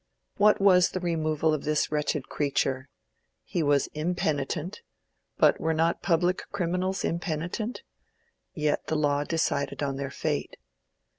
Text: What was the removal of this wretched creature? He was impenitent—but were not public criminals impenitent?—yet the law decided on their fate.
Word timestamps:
What 0.37 0.59
was 0.59 0.89
the 0.89 0.99
removal 0.99 1.53
of 1.53 1.63
this 1.63 1.91
wretched 1.91 2.27
creature? 2.27 2.89
He 3.43 3.61
was 3.61 3.85
impenitent—but 3.93 5.61
were 5.61 5.75
not 5.75 6.01
public 6.01 6.41
criminals 6.51 7.03
impenitent?—yet 7.03 8.87
the 8.87 8.95
law 8.95 9.23
decided 9.23 9.83
on 9.83 9.97
their 9.97 10.09
fate. 10.09 10.57